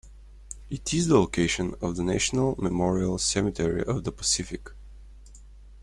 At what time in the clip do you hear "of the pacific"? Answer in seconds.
3.83-4.71